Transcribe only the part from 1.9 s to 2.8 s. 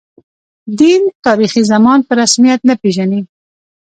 په رسمیت نه